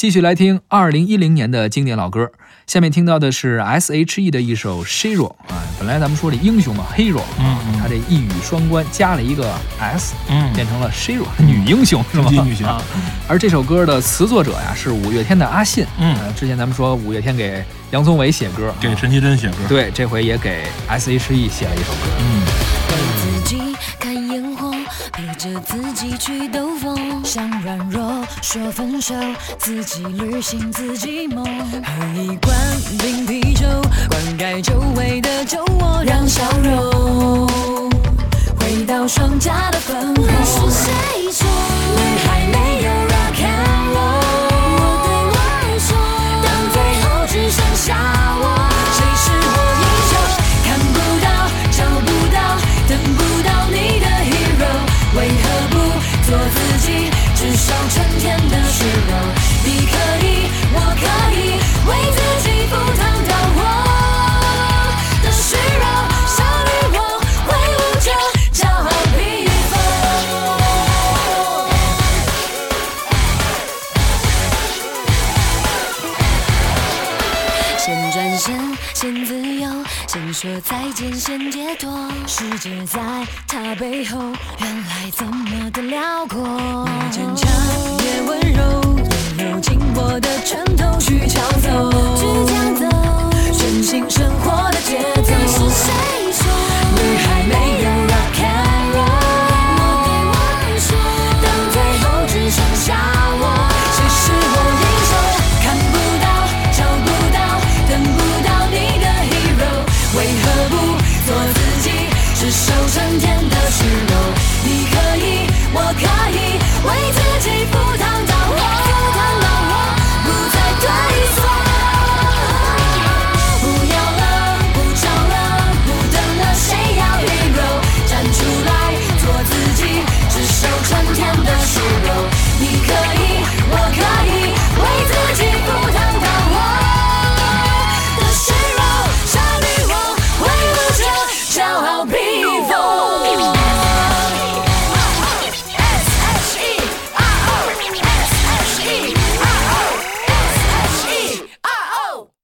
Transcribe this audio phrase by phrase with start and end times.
[0.00, 2.32] 继续来听二零一零年的经典老歌，
[2.66, 5.60] 下面听到的是 S.H.E 的一首《Hero》啊。
[5.78, 12.30] 本来咱们说这英雄嘛，Hero 啊，它这一语双关，加了一个 S，嗯变成了 Hero，女英雄是吗？
[12.30, 12.82] 女性啊。
[13.28, 22.08] 而这首歌的词作者呀是五月天的阿信，嗯呃之前咱们说五月天给杨宗纬写歌，给啊陈绮贞写歌。，对，这回也给 S.H.E 写了一首歌。
[22.20, 22.40] 嗯，
[22.88, 24.59] 为自己看烟火，
[25.12, 29.14] 陪着自己去兜风，想软弱说分手，
[29.58, 32.56] 自己旅行自己梦，喝一罐
[32.98, 33.66] 冰啤酒，
[34.08, 37.48] 灌溉久违的酒窝，让笑容
[38.58, 41.19] 回到双颊的粉红。
[78.40, 78.58] 先
[78.94, 79.68] 先自由，
[80.08, 82.10] 先说再见，先解脱。
[82.26, 82.98] 世界在
[83.46, 84.18] 他背后，
[84.60, 86.88] 原来怎么的辽阔？
[87.10, 87.50] 坚强
[87.98, 88.98] 也温柔，
[89.36, 91.49] 也揉紧我的拳头，去敲。